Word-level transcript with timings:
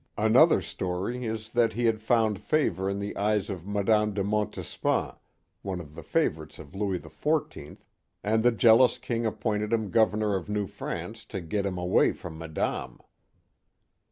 Another 0.17 0.61
story 0.61 1.25
is 1.27 1.49
that 1.49 1.73
he 1.73 1.85
had 1.85 2.01
found 2.01 2.39
favor 2.39 2.89
in 2.89 2.97
the 2.97 3.15
eyes 3.15 3.51
of 3.51 3.67
Madame 3.67 4.15
de 4.15 4.23
Montespan, 4.23 5.15
one 5.61 5.79
of 5.79 5.93
the 5.93 6.01
favorites 6.01 6.57
of 6.57 6.73
Louis 6.73 6.97
XIV., 6.97 7.77
and 8.23 8.41
the 8.41 8.51
jealous 8.51 8.97
King 8.97 9.27
appointed 9.27 9.71
him 9.71 9.91
Governor 9.91 10.35
of 10.35 10.49
New 10.49 10.65
France 10.65 11.23
to 11.25 11.39
get 11.39 11.67
him 11.67 11.77
away 11.77 12.13
from 12.13 12.39
Madame. 12.39 12.97